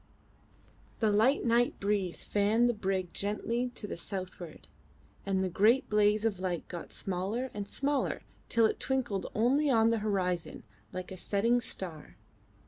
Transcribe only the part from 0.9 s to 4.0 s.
The light night breeze fanned the brig gently to the